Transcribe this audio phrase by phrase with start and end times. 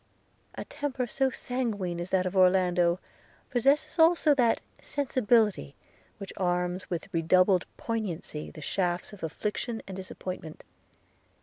[0.55, 2.99] A temper so sanguine as that of Orlando,
[3.51, 5.75] possesses also that sensibility
[6.17, 10.63] which arms with redoubled poignancy the shafts of affliction and disappointment.